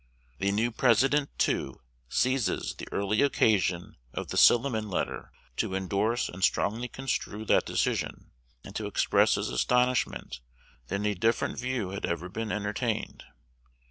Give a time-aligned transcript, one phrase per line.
[0.39, 6.43] The new President, too, seizes the early occasion of the Silliman letter to indorse and
[6.43, 8.31] strongly construe that decision,
[8.63, 10.39] and to express his astonishment
[10.87, 13.25] that any different view had ever been entertained.